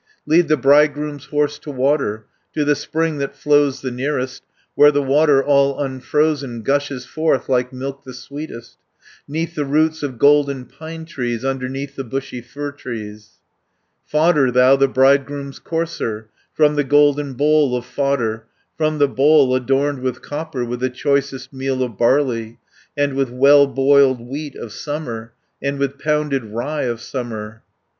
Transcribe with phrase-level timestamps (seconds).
[0.25, 4.41] "Lead the bridegroom's horse to water, To the spring that flows the nearest,
[4.73, 8.77] Where the water all unfrozen, Gushes forth; like milk the sweetest,
[9.27, 13.33] 'Neath the roots of golden pine trees, Underneath the bushy fir trees.
[14.03, 18.45] "Fodder thou the bridegroom's courser, From the golden bowl of fodder,
[18.79, 19.53] 90 From the bow!
[19.53, 22.57] adorned with copper, With the choicest meal of barley,
[22.97, 27.61] And with well boiled wheat of summer, And with pounded rye of summer.